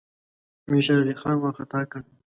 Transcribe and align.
امیر 0.67 0.81
شېرعلي 0.87 1.15
خان 1.21 1.35
وارخطا 1.39 1.79
کړ. 1.91 2.01